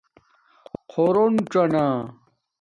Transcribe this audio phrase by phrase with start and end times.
[0.91, 1.85] خݸرونڅانہ